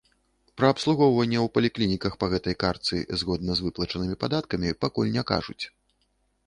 [0.59, 5.63] Пра абслугоўванне ў паліклініках па гэтай картцы згодна з выплачанымі падаткамі пакуль не кажуць.